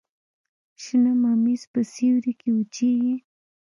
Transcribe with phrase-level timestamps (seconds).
[0.83, 3.15] شنه ممیز په سیوري کې وچیږي.